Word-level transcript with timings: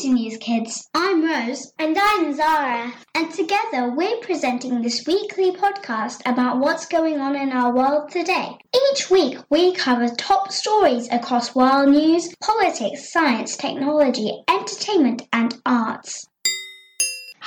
to 0.00 0.08
NewzKidz. 0.08 0.86
I'm 0.94 1.22
Rose. 1.22 1.74
And 1.78 1.94
I'm 2.00 2.34
Zara. 2.34 2.90
And 3.14 3.30
together 3.30 3.92
we're 3.94 4.16
presenting 4.22 4.80
this 4.80 5.06
weekly 5.06 5.52
podcast 5.52 6.22
about 6.24 6.58
what's 6.58 6.86
going 6.86 7.20
on 7.20 7.36
in 7.36 7.52
our 7.52 7.74
world 7.74 8.10
today. 8.10 8.56
Each 8.92 9.10
week 9.10 9.36
we 9.50 9.74
cover 9.74 10.08
top 10.08 10.52
stories 10.52 11.06
across 11.12 11.54
world 11.54 11.90
news, 11.90 12.34
politics, 12.42 13.12
science, 13.12 13.58
technology, 13.58 14.42
entertainment, 14.48 15.20
and 15.34 15.54
arts. 15.66 16.29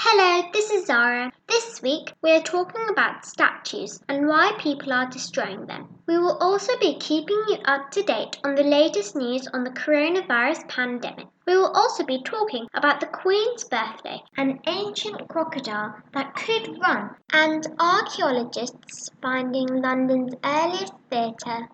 Hello, 0.05 0.49
this 0.51 0.70
is 0.70 0.88
Zara. 0.88 1.31
This 1.47 1.81
week 1.81 2.11
we 2.21 2.33
are 2.33 2.41
talking 2.41 2.89
about 2.89 3.25
statues 3.25 4.02
and 4.09 4.27
why 4.27 4.52
people 4.59 4.91
are 4.91 5.09
destroying 5.09 5.65
them. 5.65 5.88
We 6.07 6.17
will 6.17 6.38
also 6.39 6.77
be 6.77 6.97
keeping 6.99 7.41
you 7.47 7.59
up 7.63 7.89
to 7.91 8.03
date 8.03 8.38
on 8.43 8.55
the 8.55 8.63
latest 8.63 9.16
news 9.16 9.47
on 9.53 9.63
the 9.63 9.70
coronavirus 9.70 10.67
pandemic. 10.67 11.27
We 11.47 11.55
will 11.55 11.71
also 11.71 12.03
be 12.03 12.21
talking 12.21 12.67
about 12.73 12.99
the 12.99 13.07
Queen's 13.07 13.63
birthday, 13.63 14.21
an 14.35 14.59
ancient 14.67 15.26
crocodile 15.29 15.95
that 16.12 16.35
could 16.35 16.77
run, 16.81 17.15
and 17.31 17.65
archaeologists 17.79 19.09
finding 19.21 19.67
London's 19.67 20.34
earliest 20.43 20.95
theatre. 21.09 21.70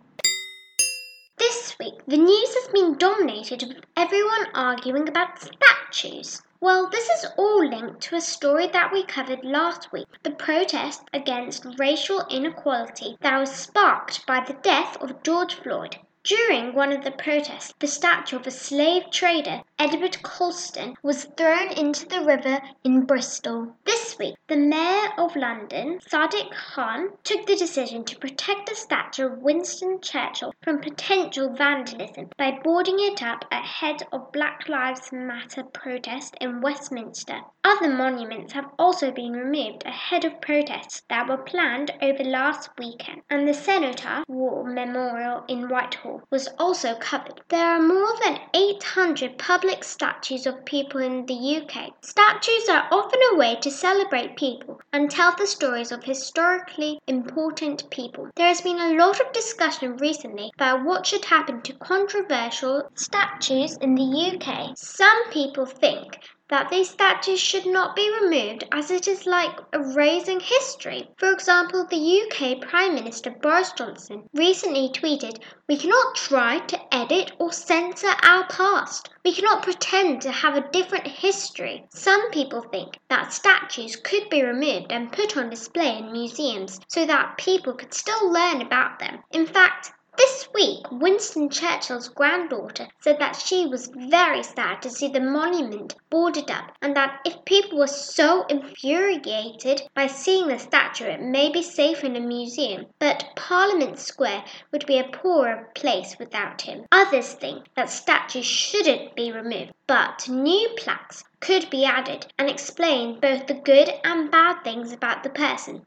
This 1.39 1.75
week, 1.79 1.95
the 2.07 2.17
news 2.17 2.53
has 2.53 2.67
been 2.71 2.95
dominated 2.95 3.63
with 3.67 3.83
everyone 3.97 4.45
arguing 4.53 5.09
about 5.09 5.41
statues. 5.41 6.43
Well, 6.61 6.89
this 6.89 7.07
is 7.09 7.25
all 7.37 7.65
linked 7.65 8.01
to 8.01 8.17
a 8.17 8.21
story 8.21 8.67
that 8.67 8.91
we 8.91 9.05
covered 9.05 9.45
last 9.45 9.93
week 9.93 10.07
the 10.23 10.31
protest 10.31 11.03
against 11.13 11.65
racial 11.77 12.25
inequality 12.29 13.17
that 13.21 13.39
was 13.39 13.55
sparked 13.55 14.25
by 14.25 14.43
the 14.45 14.55
death 14.55 14.97
of 15.01 15.23
George 15.23 15.53
Floyd. 15.53 15.97
During 16.21 16.75
one 16.75 16.91
of 16.91 17.05
the 17.05 17.11
protests, 17.11 17.73
the 17.79 17.87
statue 17.87 18.35
of 18.35 18.45
a 18.45 18.51
slave 18.51 19.09
trader, 19.09 19.61
Edward 19.81 20.21
Colston, 20.23 20.93
was 21.01 21.23
thrown 21.37 21.69
into 21.71 22.05
the 22.05 22.19
river 22.19 22.59
in 22.83 23.05
Bristol. 23.05 23.73
This 23.85 24.17
week, 24.19 24.35
the 24.49 24.57
Mayor 24.57 25.07
of 25.17 25.37
London, 25.37 25.99
Sadiq 26.05 26.51
Khan, 26.51 27.11
took 27.23 27.45
the 27.45 27.55
decision 27.55 28.03
to 28.03 28.19
protect 28.19 28.67
the 28.67 28.75
statue 28.75 29.27
of 29.27 29.37
Winston 29.37 30.01
Churchill 30.01 30.53
from 30.63 30.81
potential 30.81 31.53
vandalism 31.53 32.29
by 32.37 32.59
boarding 32.61 32.97
it 32.99 33.23
up 33.23 33.45
ahead 33.53 34.03
of 34.11 34.33
Black 34.33 34.67
Lives 34.67 35.13
Matter 35.13 35.63
protest 35.63 36.35
in 36.41 36.59
Westminster. 36.59 37.39
Other 37.63 37.89
monuments 37.89 38.51
have 38.53 38.69
also 38.77 39.11
been 39.11 39.31
removed 39.31 39.83
ahead 39.85 40.25
of 40.25 40.41
protests 40.41 41.03
that 41.09 41.29
were 41.29 41.37
planned 41.37 41.91
over 42.01 42.23
last 42.23 42.69
weekend, 42.77 43.21
and 43.29 43.47
the 43.47 43.53
Cenotaph 43.53 44.25
War 44.27 44.65
Memorial 44.65 45.45
in 45.47 45.69
Whitehall 45.69 46.23
was 46.29 46.49
also 46.57 46.95
covered. 46.95 47.39
There 47.47 47.65
are 47.65 47.81
more 47.81 48.13
than 48.23 48.39
800 48.53 49.37
public 49.37 49.68
statues 49.83 50.45
of 50.45 50.65
people 50.65 50.99
in 51.01 51.25
the 51.25 51.57
UK. 51.57 51.93
Statues 52.01 52.67
are 52.69 52.87
often 52.91 53.19
a 53.31 53.37
way 53.37 53.55
to 53.61 53.69
celebrate 53.69 54.35
people 54.35 54.79
and 54.91 55.11
tell 55.11 55.35
the 55.35 55.45
stories 55.45 55.91
of 55.91 56.03
historically 56.03 56.99
important 57.07 57.89
people. 57.89 58.29
There 58.35 58.47
has 58.47 58.61
been 58.61 58.79
a 58.79 58.95
lot 58.95 59.19
of 59.19 59.31
discussion 59.31 59.97
recently 59.97 60.51
about 60.55 60.83
what 60.83 61.05
should 61.05 61.25
happen 61.25 61.61
to 61.61 61.73
controversial 61.73 62.89
statues 62.95 63.77
in 63.77 63.95
the 63.95 64.35
UK. 64.35 64.77
Some 64.77 65.29
people 65.29 65.65
think 65.65 66.17
that 66.49 66.69
these 66.69 66.89
statues 66.89 67.39
should 67.39 67.65
not 67.65 67.95
be 67.95 68.11
removed 68.21 68.63
as 68.71 68.89
it 68.89 69.07
is 69.07 69.25
like 69.27 69.59
erasing 69.71 70.39
history. 70.39 71.07
For 71.17 71.31
example, 71.31 71.85
the 71.85 72.21
UK 72.23 72.59
Prime 72.59 72.95
Minister 72.95 73.29
Boris 73.29 73.71
Johnson 73.71 74.27
recently 74.33 74.89
tweeted, 74.89 75.39
We 75.67 75.77
cannot 75.77 76.15
try 76.15 76.59
to 76.59 76.93
edit 76.93 77.31
or 77.37 77.53
censor 77.53 78.15
our 78.23 78.47
past. 78.47 79.09
We 79.23 79.33
cannot 79.33 79.61
pretend 79.61 80.23
to 80.23 80.31
have 80.31 80.55
a 80.55 80.67
different 80.71 81.05
history. 81.05 81.85
Some 81.89 82.31
people 82.31 82.61
think 82.61 82.97
that 83.09 83.31
statues 83.31 83.95
could 83.95 84.29
be 84.29 84.43
removed 84.43 84.91
and 84.91 85.11
put 85.11 85.37
on 85.37 85.51
display 85.51 85.97
in 85.97 86.11
museums 86.11 86.79
so 86.87 87.05
that 87.05 87.37
people 87.37 87.73
could 87.73 87.93
still 87.93 88.31
learn 88.31 88.61
about 88.61 88.97
them. 88.97 89.19
In 89.31 89.45
fact, 89.45 89.91
this 90.19 90.49
week, 90.53 90.85
Winston 90.91 91.49
Churchill's 91.49 92.09
granddaughter 92.09 92.89
said 92.99 93.19
that 93.19 93.37
she 93.37 93.65
was 93.65 93.89
very 93.95 94.43
sad 94.43 94.81
to 94.81 94.89
see 94.89 95.07
the 95.07 95.21
monument 95.21 95.95
boarded 96.09 96.51
up 96.51 96.75
and 96.81 96.93
that 96.97 97.21
if 97.25 97.45
people 97.45 97.79
were 97.79 97.87
so 97.87 98.45
infuriated 98.47 99.81
by 99.93 100.07
seeing 100.07 100.49
the 100.49 100.59
statue, 100.59 101.05
it 101.05 101.21
may 101.21 101.49
be 101.49 101.63
safe 101.63 102.03
in 102.03 102.17
a 102.17 102.19
museum, 102.19 102.85
but 102.99 103.23
Parliament 103.37 103.97
Square 103.97 104.43
would 104.73 104.85
be 104.85 104.99
a 104.99 105.07
poorer 105.07 105.69
place 105.73 106.17
without 106.19 106.63
him. 106.63 106.85
Others 106.91 107.33
think 107.35 107.67
that 107.75 107.89
statues 107.89 108.45
shouldn't 108.45 109.15
be 109.15 109.31
removed, 109.31 109.71
but 109.87 110.27
new 110.27 110.69
plaques 110.75 111.23
could 111.39 111.69
be 111.69 111.85
added 111.85 112.27
and 112.37 112.49
explain 112.49 113.19
both 113.21 113.47
the 113.47 113.53
good 113.53 113.89
and 114.03 114.29
bad 114.29 114.61
things 114.63 114.91
about 114.91 115.23
the 115.23 115.29
person. 115.29 115.85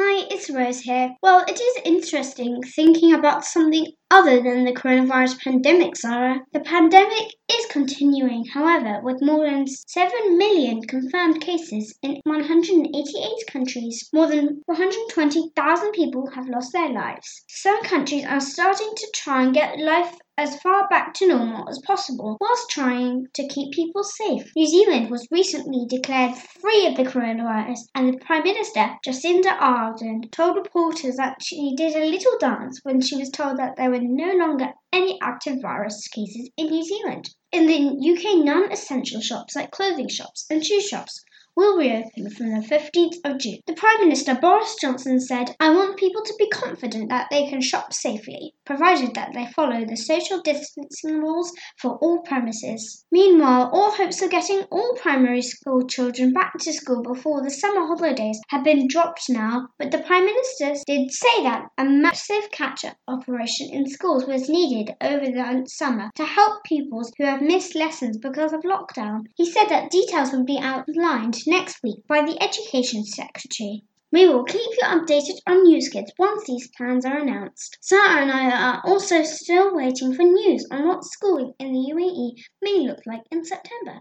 Hi, 0.00 0.28
it's 0.30 0.48
Rose 0.48 0.78
here. 0.82 1.16
Well, 1.24 1.44
it 1.48 1.60
is 1.60 1.82
interesting 1.84 2.62
thinking 2.62 3.14
about 3.14 3.44
something 3.44 3.88
other 4.10 4.42
than 4.42 4.64
the 4.64 4.72
coronavirus 4.72 5.38
pandemic, 5.40 5.96
Zara. 5.96 6.40
The 6.52 6.60
pandemic 6.60 7.34
is 7.50 7.66
continuing, 7.66 8.44
however, 8.46 9.00
with 9.02 9.22
more 9.22 9.44
than 9.44 9.66
7 9.66 10.38
million 10.38 10.82
confirmed 10.82 11.40
cases 11.40 11.98
in 12.02 12.20
188 12.24 13.46
countries. 13.50 14.08
More 14.12 14.26
than 14.26 14.62
120,000 14.66 15.92
people 15.92 16.30
have 16.34 16.48
lost 16.48 16.72
their 16.72 16.90
lives. 16.90 17.44
Some 17.48 17.82
countries 17.82 18.24
are 18.26 18.40
starting 18.40 18.92
to 18.96 19.12
try 19.14 19.42
and 19.42 19.54
get 19.54 19.78
life 19.78 20.14
as 20.38 20.60
far 20.60 20.86
back 20.88 21.12
to 21.12 21.26
normal 21.26 21.68
as 21.68 21.80
possible 21.84 22.36
whilst 22.40 22.70
trying 22.70 23.26
to 23.34 23.48
keep 23.48 23.72
people 23.72 24.04
safe. 24.04 24.52
New 24.54 24.68
Zealand 24.68 25.10
was 25.10 25.26
recently 25.32 25.84
declared 25.88 26.36
free 26.36 26.86
of 26.86 26.96
the 26.96 27.02
coronavirus, 27.02 27.80
and 27.96 28.14
the 28.14 28.18
Prime 28.18 28.44
Minister, 28.44 28.88
Jacinda 29.04 29.58
Ardern, 29.58 30.30
told 30.30 30.56
reporters 30.56 31.16
that 31.16 31.42
she 31.42 31.74
did 31.76 31.96
a 31.96 32.08
little 32.08 32.38
dance 32.38 32.78
when 32.84 33.00
she 33.00 33.16
was 33.16 33.30
told 33.30 33.56
that 33.56 33.74
there 33.76 33.90
were 33.90 33.97
no 34.02 34.32
longer 34.32 34.72
any 34.92 35.18
active 35.20 35.60
virus 35.60 36.06
cases 36.08 36.50
in 36.56 36.66
New 36.66 36.84
Zealand. 36.84 37.30
In 37.52 37.66
the 37.66 38.12
UK, 38.12 38.44
non 38.44 38.70
essential 38.72 39.20
shops 39.20 39.56
like 39.56 39.70
clothing 39.70 40.08
shops 40.08 40.46
and 40.50 40.64
shoe 40.64 40.80
shops 40.80 41.24
will 41.58 41.76
reopen 41.76 42.30
from 42.30 42.50
the 42.50 42.64
15th 42.64 43.16
of 43.24 43.36
June. 43.40 43.58
The 43.66 43.72
Prime 43.72 43.98
Minister 44.02 44.36
Boris 44.36 44.76
Johnson 44.80 45.18
said, 45.18 45.56
I 45.58 45.70
want 45.70 45.96
people 45.96 46.22
to 46.22 46.34
be 46.38 46.48
confident 46.50 47.08
that 47.08 47.26
they 47.32 47.48
can 47.48 47.60
shop 47.60 47.92
safely, 47.92 48.54
provided 48.64 49.16
that 49.16 49.32
they 49.34 49.46
follow 49.56 49.84
the 49.84 49.96
social 49.96 50.40
distancing 50.40 51.18
rules 51.18 51.50
for 51.76 51.96
all 51.96 52.22
premises. 52.22 53.04
Meanwhile, 53.10 53.70
all 53.72 53.90
hopes 53.90 54.22
of 54.22 54.30
getting 54.30 54.62
all 54.70 54.94
primary 55.02 55.42
school 55.42 55.84
children 55.88 56.32
back 56.32 56.52
to 56.60 56.72
school 56.72 57.02
before 57.02 57.42
the 57.42 57.50
summer 57.50 57.88
holidays 57.88 58.38
have 58.50 58.62
been 58.62 58.86
dropped 58.86 59.24
now, 59.28 59.66
but 59.80 59.90
the 59.90 59.98
Prime 59.98 60.26
Minister 60.26 60.74
did 60.86 61.10
say 61.10 61.42
that 61.42 61.66
a 61.76 61.84
massive 61.84 62.52
catch 62.52 62.84
up 62.84 62.96
operation 63.08 63.68
in 63.72 63.90
schools 63.90 64.26
was 64.26 64.48
needed 64.48 64.94
over 65.00 65.26
the 65.26 65.64
summer 65.66 66.08
to 66.14 66.24
help 66.24 66.62
pupils 66.62 67.10
who 67.18 67.24
have 67.24 67.42
missed 67.42 67.74
lessons 67.74 68.16
because 68.16 68.52
of 68.52 68.60
lockdown. 68.60 69.22
He 69.34 69.50
said 69.50 69.66
that 69.70 69.90
details 69.90 70.30
would 70.30 70.46
be 70.46 70.60
outlined 70.60 71.34
next 71.48 71.82
week 71.82 72.06
by 72.06 72.20
the 72.20 72.40
Education 72.42 73.04
Secretary. 73.04 73.82
We 74.12 74.28
will 74.28 74.44
keep 74.44 74.60
you 74.60 74.84
updated 74.84 75.38
on 75.46 75.66
NewzKidz 75.66 76.10
once 76.18 76.44
these 76.46 76.70
plans 76.76 77.06
are 77.06 77.18
announced. 77.18 77.78
Zara 77.82 78.20
and 78.20 78.30
I 78.30 78.50
are 78.50 78.82
also 78.84 79.22
still 79.22 79.74
waiting 79.74 80.14
for 80.14 80.24
news 80.24 80.66
on 80.70 80.86
what 80.86 81.04
schooling 81.04 81.54
in 81.58 81.72
the 81.72 81.92
UAE 81.92 82.42
may 82.60 82.86
look 82.86 83.00
like 83.06 83.22
in 83.30 83.44
September. 83.44 84.00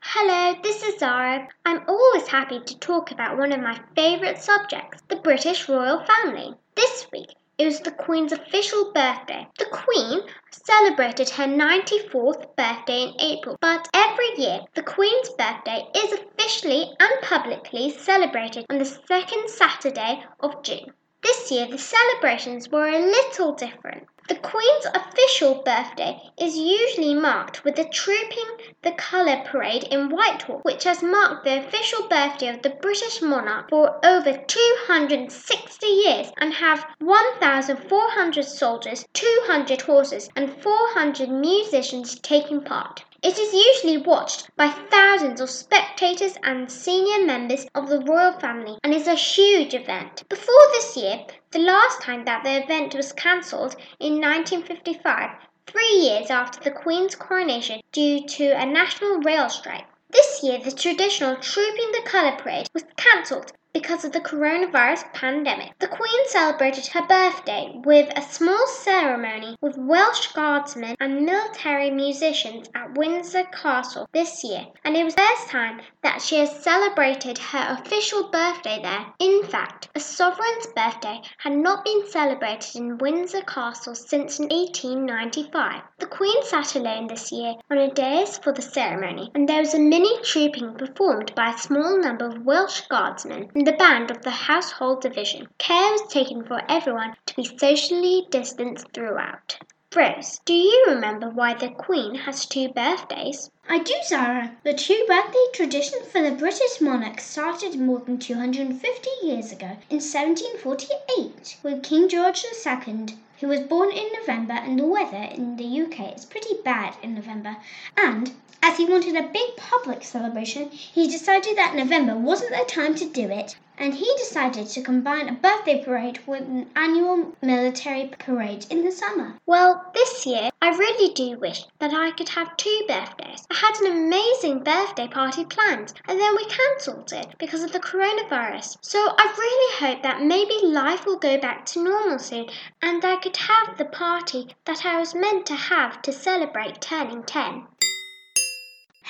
Hello, 0.00 0.60
this 0.62 0.82
is 0.82 0.98
Zara. 0.98 1.48
I'm 1.64 1.88
always 1.88 2.28
happy 2.28 2.60
to 2.60 2.78
talk 2.78 3.10
about 3.10 3.38
one 3.38 3.52
of 3.52 3.60
my 3.60 3.80
favourite 3.96 4.42
subjects, 4.42 5.02
the 5.08 5.16
British 5.16 5.68
royal 5.68 6.04
family. 6.04 6.54
This 6.74 7.06
week, 7.12 7.28
it 7.60 7.66
was 7.66 7.80
the 7.80 7.90
Queen's 7.90 8.32
official 8.32 8.90
birthday. 8.94 9.46
The 9.58 9.66
Queen 9.66 10.22
celebrated 10.50 11.28
her 11.28 11.44
94th 11.44 12.56
birthday 12.56 13.02
in 13.02 13.20
April, 13.20 13.58
but 13.60 13.86
every 13.92 14.30
year 14.38 14.60
the 14.74 14.82
Queen's 14.82 15.28
birthday 15.28 15.84
is 15.94 16.10
officially 16.10 16.90
and 16.98 17.20
publicly 17.20 17.90
celebrated 17.90 18.64
on 18.70 18.78
the 18.78 18.86
second 18.86 19.50
Saturday 19.50 20.24
of 20.40 20.62
June. 20.62 20.94
This 21.22 21.50
year 21.50 21.66
the 21.66 21.76
celebrations 21.76 22.70
were 22.70 22.88
a 22.88 22.98
little 22.98 23.52
different. 23.52 24.06
The 24.30 24.36
Queen's 24.36 24.86
official 24.94 25.56
birthday 25.56 26.22
is 26.38 26.56
usually 26.56 27.14
marked 27.14 27.64
with 27.64 27.74
the 27.74 27.84
Trooping 27.84 28.46
the 28.80 28.92
Colour 28.92 29.42
parade 29.44 29.82
in 29.90 30.08
Whitehall, 30.08 30.60
which 30.62 30.84
has 30.84 31.02
marked 31.02 31.42
the 31.42 31.58
official 31.58 32.06
birthday 32.06 32.46
of 32.46 32.62
the 32.62 32.70
British 32.70 33.20
monarch 33.20 33.68
for 33.70 33.98
over 34.06 34.36
260 34.36 35.84
years 35.84 36.30
and 36.36 36.54
have 36.54 36.86
1,400 37.00 38.44
soldiers, 38.44 39.04
200 39.14 39.80
horses, 39.80 40.28
and 40.36 40.62
400 40.62 41.28
musicians 41.28 42.16
taking 42.20 42.60
part. 42.60 43.02
It 43.22 43.38
is 43.38 43.52
usually 43.52 43.98
watched 43.98 44.48
by 44.56 44.68
thousands 44.68 45.42
of 45.42 45.50
spectators 45.50 46.38
and 46.42 46.72
senior 46.72 47.22
members 47.22 47.66
of 47.74 47.90
the 47.90 48.00
royal 48.00 48.32
family 48.32 48.78
and 48.82 48.94
is 48.94 49.06
a 49.06 49.14
huge 49.14 49.74
event. 49.74 50.26
Before 50.30 50.68
this 50.72 50.96
year, 50.96 51.26
the 51.50 51.58
last 51.58 52.00
time 52.00 52.24
that 52.24 52.44
the 52.44 52.62
event 52.64 52.94
was 52.94 53.12
cancelled 53.12 53.76
in 53.98 54.22
1955, 54.22 55.30
three 55.66 55.96
years 55.96 56.30
after 56.30 56.60
the 56.60 56.70
Queen's 56.70 57.14
coronation 57.14 57.82
due 57.92 58.26
to 58.26 58.58
a 58.58 58.64
national 58.64 59.20
rail 59.20 59.50
strike. 59.50 59.86
This 60.08 60.42
year, 60.42 60.58
the 60.58 60.72
traditional 60.72 61.36
Trooping 61.36 61.92
the 61.92 62.02
Colour 62.06 62.36
Parade 62.38 62.70
was 62.72 62.84
cancelled 62.96 63.52
because 63.80 64.04
of 64.04 64.12
the 64.12 64.20
coronavirus 64.20 65.10
pandemic. 65.14 65.72
The 65.78 65.88
Queen 65.88 66.28
celebrated 66.28 66.86
her 66.88 67.06
birthday 67.06 67.72
with 67.82 68.12
a 68.14 68.20
small 68.20 68.66
ceremony 68.66 69.56
with 69.62 69.78
Welsh 69.78 70.26
guardsmen 70.32 70.96
and 71.00 71.24
military 71.24 71.90
musicians 71.90 72.68
at 72.74 72.98
Windsor 72.98 73.44
Castle 73.44 74.06
this 74.12 74.44
year, 74.44 74.66
and 74.84 74.96
it 74.96 75.04
was 75.04 75.14
the 75.14 75.22
first 75.22 75.48
time 75.48 75.80
that 76.02 76.20
she 76.20 76.36
has 76.36 76.62
celebrated 76.62 77.38
her 77.38 77.78
official 77.78 78.28
birthday 78.28 78.80
there. 78.82 79.06
In 79.18 79.44
fact, 79.44 79.88
a 79.94 80.00
sovereign's 80.00 80.66
birthday 80.76 81.22
had 81.38 81.54
not 81.54 81.82
been 81.82 82.06
celebrated 82.06 82.76
in 82.76 82.98
Windsor 82.98 83.42
Castle 83.42 83.94
since 83.94 84.38
1895. 84.38 85.80
The 85.98 86.06
Queen 86.06 86.42
sat 86.42 86.76
alone 86.76 87.06
this 87.06 87.32
year 87.32 87.54
on 87.70 87.78
a 87.78 87.90
dais 87.90 88.36
for 88.36 88.52
the 88.52 88.60
ceremony, 88.60 89.30
and 89.34 89.48
there 89.48 89.60
was 89.60 89.72
a 89.72 89.78
mini 89.78 90.20
trooping 90.22 90.74
performed 90.74 91.34
by 91.34 91.50
a 91.50 91.58
small 91.58 91.98
number 91.98 92.26
of 92.26 92.44
Welsh 92.44 92.82
guardsmen 92.88 93.48
the 93.70 93.76
band 93.76 94.10
of 94.10 94.22
the 94.22 94.30
household 94.30 95.00
division. 95.00 95.46
Care 95.58 95.92
was 95.92 96.12
taken 96.12 96.42
for 96.42 96.60
everyone 96.68 97.14
to 97.24 97.36
be 97.36 97.44
socially 97.56 98.26
distanced 98.28 98.88
throughout. 98.92 99.58
Rose, 99.94 100.40
do 100.44 100.52
you 100.52 100.86
remember 100.88 101.28
why 101.28 101.54
the 101.54 101.68
Queen 101.68 102.16
has 102.16 102.46
two 102.46 102.68
birthdays? 102.70 103.48
I 103.68 103.78
do, 103.78 103.94
Zara. 104.04 104.56
The 104.64 104.74
two 104.74 105.04
birthday 105.06 105.46
tradition 105.54 106.00
for 106.04 106.20
the 106.20 106.32
British 106.32 106.80
monarch 106.80 107.20
started 107.20 107.78
more 107.78 108.00
than 108.00 108.18
250 108.18 109.10
years 109.22 109.52
ago 109.52 109.76
in 109.88 110.00
1748 110.00 111.58
with 111.62 111.84
King 111.84 112.08
George 112.08 112.44
II, 112.44 113.06
who 113.38 113.46
was 113.46 113.60
born 113.60 113.92
in 113.92 114.08
November 114.18 114.54
and 114.54 114.80
the 114.80 114.84
weather 114.84 115.28
in 115.32 115.56
the 115.56 115.82
UK 115.82 116.16
is 116.16 116.24
pretty 116.24 116.56
bad 116.64 116.96
in 117.04 117.14
November. 117.14 117.56
And 117.96 118.32
as 118.62 118.76
he 118.76 118.84
wanted 118.84 119.16
a 119.16 119.32
big 119.32 119.56
public 119.56 120.02
celebration, 120.04 120.68
he 120.70 121.08
decided 121.08 121.56
that 121.56 121.74
November 121.74 122.14
wasn't 122.14 122.50
the 122.50 122.64
time 122.66 122.94
to 122.94 123.06
do 123.06 123.30
it, 123.30 123.56
and 123.78 123.94
he 123.94 124.14
decided 124.18 124.66
to 124.68 124.82
combine 124.82 125.28
a 125.28 125.32
birthday 125.32 125.82
parade 125.82 126.20
with 126.26 126.42
an 126.42 126.68
annual 126.76 127.34
military 127.40 128.10
parade 128.18 128.66
in 128.68 128.84
the 128.84 128.92
summer. 128.92 129.34
Well, 129.46 129.90
this 129.94 130.26
year, 130.26 130.50
I 130.60 130.68
really 130.76 131.14
do 131.14 131.38
wish 131.38 131.64
that 131.78 131.94
I 131.94 132.10
could 132.10 132.28
have 132.28 132.54
two 132.58 132.84
birthdays. 132.86 133.46
I 133.50 133.54
had 133.54 133.80
an 133.80 133.92
amazing 133.92 134.62
birthday 134.62 135.08
party 135.08 135.46
planned, 135.46 135.94
and 136.06 136.20
then 136.20 136.36
we 136.36 136.44
cancelled 136.44 137.10
it 137.14 137.34
because 137.38 137.62
of 137.62 137.72
the 137.72 137.80
coronavirus. 137.80 138.76
So 138.82 138.98
I 138.98 139.34
really 139.38 139.94
hope 139.94 140.02
that 140.02 140.22
maybe 140.22 140.66
life 140.66 141.06
will 141.06 141.18
go 141.18 141.38
back 141.38 141.64
to 141.66 141.82
normal 141.82 142.18
soon, 142.18 142.50
and 142.82 143.02
I 143.02 143.16
could 143.16 143.38
have 143.38 143.78
the 143.78 143.86
party 143.86 144.54
that 144.66 144.84
I 144.84 145.00
was 145.00 145.14
meant 145.14 145.46
to 145.46 145.54
have 145.54 146.02
to 146.02 146.12
celebrate 146.12 146.82
turning 146.82 147.22
10. 147.22 147.66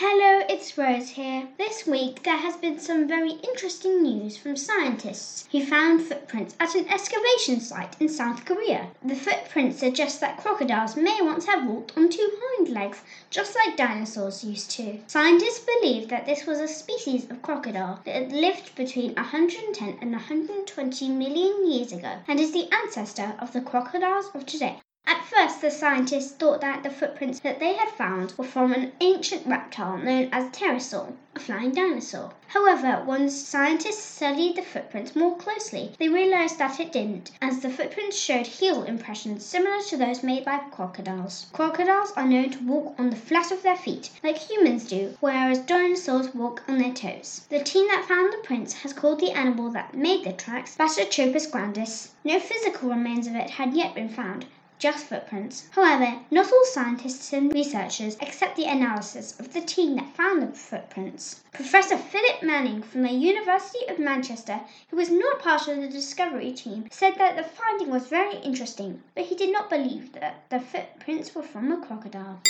Hello, 0.03 0.43
it's 0.49 0.79
Rose 0.79 1.11
here. 1.11 1.47
This 1.59 1.87
week 1.87 2.23
there 2.23 2.39
has 2.39 2.57
been 2.57 2.79
some 2.79 3.07
very 3.07 3.33
interesting 3.33 4.03
news 4.03 4.35
from 4.35 4.57
scientists 4.57 5.47
who 5.53 5.63
found 5.63 6.01
footprints 6.01 6.57
at 6.59 6.75
an 6.75 6.89
excavation 6.89 7.61
site 7.61 8.01
in 8.01 8.09
South 8.09 8.47
Korea. 8.47 8.93
The 9.05 9.15
footprints 9.15 9.81
suggest 9.81 10.19
that 10.23 10.39
crocodiles 10.39 10.97
may 10.97 11.21
once 11.21 11.45
have 11.45 11.69
walked 11.69 11.99
on 11.99 12.09
two 12.09 12.31
hind 12.43 12.71
legs, 12.71 13.03
just 13.29 13.55
like 13.55 13.77
dinosaurs 13.77 14.43
used 14.43 14.71
to. 14.71 15.01
Scientists 15.07 15.67
believe 15.67 16.09
that 16.09 16.25
this 16.25 16.47
was 16.47 16.61
a 16.61 16.67
species 16.67 17.31
of 17.31 17.43
crocodile 17.43 18.01
that 18.07 18.15
had 18.15 18.33
lived 18.33 18.75
between 18.77 19.13
110 19.17 19.99
and 20.01 20.13
120 20.13 21.09
million 21.11 21.71
years 21.71 21.93
ago 21.93 22.21
and 22.27 22.41
is 22.41 22.53
the 22.55 22.73
ancestor 22.73 23.35
of 23.39 23.53
the 23.53 23.61
crocodiles 23.61 24.31
of 24.33 24.47
today. 24.47 24.81
At 25.07 25.25
first, 25.25 25.63
the 25.63 25.71
scientists 25.71 26.33
thought 26.33 26.61
that 26.61 26.83
the 26.83 26.91
footprints 26.91 27.41
that 27.41 27.59
they 27.59 27.73
had 27.73 27.89
found 27.89 28.35
were 28.37 28.45
from 28.45 28.75
an 28.75 28.93
ancient 29.01 29.47
reptile 29.47 29.97
known 29.97 30.29
as 30.31 30.51
pterosaur, 30.51 31.15
a 31.35 31.41
flying 31.41 31.71
dinosaur. 31.71 32.35
However, 32.49 33.03
once 33.07 33.35
scientists 33.35 34.05
studied 34.05 34.57
the 34.57 34.63
footprints 34.63 35.17
more 35.17 35.37
closely, 35.37 35.95
they 35.99 36.11
realized 36.11 36.59
that 36.59 36.79
it 36.79 36.93
didn't, 36.93 37.31
as 37.41 37.61
the 37.61 37.71
footprints 37.71 38.19
showed 38.19 38.47
heel 38.47 38.83
impressions 38.83 39.47
similar 39.47 39.81
to 39.85 39.97
those 39.97 40.23
made 40.23 40.45
by 40.45 40.59
crocodiles. 40.71 41.47
Crocodiles 41.55 42.13
are 42.13 42.27
known 42.27 42.51
to 42.51 42.65
walk 42.65 42.95
on 42.99 43.09
the 43.09 43.17
flat 43.17 43.51
of 43.51 43.63
their 43.63 43.77
feet, 43.77 44.11
like 44.23 44.37
humans 44.37 44.85
do, 44.87 45.17
whereas 45.21 45.61
dinosaurs 45.61 46.35
walk 46.35 46.63
on 46.69 46.77
their 46.77 46.93
toes. 46.93 47.47
The 47.49 47.65
team 47.65 47.89
that 47.89 48.05
found 48.07 48.35
the 48.35 48.45
prints 48.45 48.75
has 48.75 48.93
called 48.93 49.21
the 49.21 49.31
animal 49.31 49.71
that 49.71 49.95
made 49.95 50.25
the 50.25 50.33
tracks 50.35 50.77
Batrachopus 50.77 51.51
grandis. 51.51 52.11
No 52.23 52.39
physical 52.39 52.91
remains 52.91 53.27
of 53.27 53.35
it 53.35 53.49
had 53.49 53.73
yet 53.73 53.95
been 53.95 54.11
found, 54.11 54.45
just 54.81 55.05
footprints. 55.07 55.69
However, 55.73 56.19
not 56.31 56.51
all 56.51 56.65
scientists 56.65 57.33
and 57.35 57.53
researchers 57.53 58.17
accept 58.21 58.57
the 58.57 58.65
analysis 58.65 59.39
of 59.39 59.53
the 59.53 59.61
team 59.61 59.97
that 59.97 60.17
found 60.17 60.43
the 60.43 60.47
footprints. 60.53 61.45
Professor 61.53 61.99
Philip 61.99 62.43
Manning 62.43 62.83
from 62.83 63.03
the 63.03 63.13
University 63.13 63.87
of 63.89 63.99
Manchester, 63.99 64.59
who 64.89 64.97
was 64.97 65.11
not 65.11 65.39
part 65.39 65.69
of 65.69 65.77
the 65.77 65.89
discovery 65.89 66.51
team, 66.53 66.87
said 66.91 67.15
that 67.17 67.37
the 67.37 67.45
finding 67.45 67.91
was 67.91 68.09
very 68.09 68.37
interesting, 68.39 69.03
but 69.15 69.27
he 69.27 69.37
did 69.37 69.53
not 69.53 69.69
believe 69.69 70.15
that 70.15 70.49
the 70.49 70.59
footprints 70.59 71.35
were 71.35 71.43
from 71.43 71.71
a 71.71 71.87
crocodile. 71.87 72.41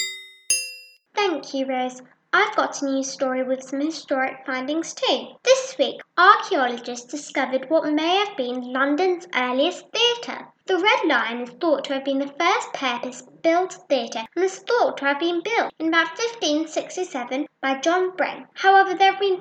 Thank 1.15 1.53
you, 1.53 1.67
Rose. 1.67 2.01
I've 2.33 2.55
got 2.55 2.81
a 2.81 2.85
new 2.85 3.03
story 3.03 3.43
with 3.43 3.65
some 3.65 3.81
historic 3.81 4.47
findings 4.47 4.95
too. 4.95 5.35
This 5.43 5.77
week, 5.77 6.01
archaeologists 6.17 7.11
discovered 7.11 7.69
what 7.69 7.93
may 7.93 8.25
have 8.25 8.37
been 8.37 8.73
London's 8.73 9.27
earliest 9.35 9.87
theatre. 9.91 10.47
The 10.67 10.79
Red 10.79 11.09
Lion 11.09 11.41
is 11.41 11.51
thought 11.51 11.83
to 11.87 11.95
have 11.95 12.05
been 12.05 12.21
the 12.21 12.33
first 12.39 12.73
purpose 12.73 13.23
built 13.43 13.79
theatre 13.89 14.23
and 14.37 14.45
is 14.45 14.61
thought 14.61 14.99
to 14.99 15.07
have 15.07 15.19
been 15.19 15.43
built 15.43 15.73
in 15.81 15.89
about 15.89 16.17
1567 16.17 17.49
by 17.61 17.81
John 17.81 18.17
Brayne. 18.17 18.47
However, 18.55 18.95
there 18.95 19.11
have 19.11 19.21
been 19.21 19.41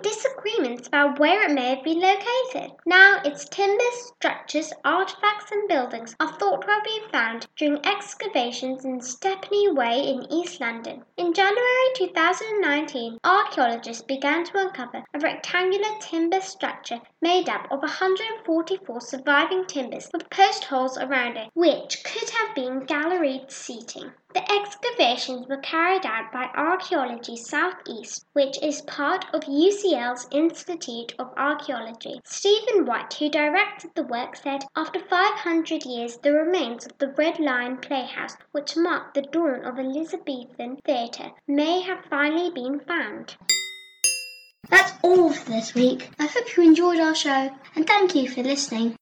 about 0.88 1.18
where 1.20 1.50
it 1.50 1.54
may 1.54 1.76
have 1.76 1.84
been 1.84 2.00
located. 2.00 2.72
Now, 2.86 3.22
its 3.26 3.46
timbers, 3.46 4.14
structures, 4.16 4.72
artifacts, 4.86 5.52
and 5.52 5.68
buildings 5.68 6.16
are 6.20 6.32
thought 6.34 6.62
to 6.62 6.68
have 6.68 6.84
been 6.84 7.10
found 7.12 7.48
during 7.56 7.84
excavations 7.86 8.86
in 8.86 9.02
Stepney 9.02 9.72
Way 9.72 10.00
in 10.10 10.32
East 10.32 10.62
London. 10.62 11.04
In 11.18 11.34
January 11.34 11.94
2019, 11.96 13.18
archaeologists 13.24 14.04
began 14.04 14.44
to 14.46 14.60
uncover 14.60 15.04
a 15.14 15.20
rectangular 15.20 15.90
timber 16.00 16.42
structure 16.42 17.02
made 17.22 17.50
up 17.50 17.66
of 17.72 17.80
144 17.80 19.02
surviving 19.02 19.66
timbers 19.66 20.10
with 20.14 20.30
post 20.30 20.66
holes 20.66 20.98
around 21.00 21.38
it, 21.38 21.50
which 21.56 22.04
could 22.04 22.30
have 22.30 22.54
been 22.54 22.86
galleried 22.86 23.50
seating. 23.52 24.12
The 24.32 24.52
excavations 24.52 25.48
were 25.48 25.58
carried 25.58 26.06
out 26.06 26.32
by 26.32 26.52
Archaeology 26.54 27.36
Southeast, 27.36 28.28
which 28.34 28.62
is 28.62 28.84
part 28.84 29.26
of 29.34 29.42
UCL's 29.42 30.28
Institute 30.30 31.16
of 31.18 31.34
Archaeology. 31.36 32.22
Stephen 32.26 32.86
White, 32.86 33.12
who 33.16 33.28
directed 33.28 33.90
the 33.96 34.04
work, 34.04 34.36
said, 34.36 34.66
After 34.76 35.00
500 35.00 35.84
years, 35.84 36.18
the 36.18 36.32
remains 36.32 36.86
of 36.86 36.96
the 37.00 37.08
Red 37.08 37.40
Lion 37.40 37.78
Playhouse, 37.78 38.38
which 38.52 38.78
marked 38.78 39.16
the 39.16 39.24
dawn 39.24 39.66
of 39.66 39.80
Elizabethan 39.80 40.78
theatre, 40.86 41.32
may 41.48 41.82
have 41.82 42.06
finally 42.06 42.52
been 42.52 42.82
found. 42.82 43.36
That's 44.70 44.94
all 45.02 45.34
for 45.34 45.50
this 45.50 45.74
week. 45.74 46.12
I 46.20 46.28
hope 46.28 46.56
you 46.56 46.62
enjoyed 46.62 47.00
our 47.00 47.16
show 47.16 47.50
and 47.76 47.88
thank 47.88 48.14
you 48.14 48.30
for 48.30 48.44
listening. 48.44 49.00